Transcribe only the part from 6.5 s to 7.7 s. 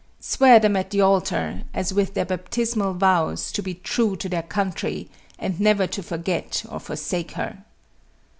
or forsake her.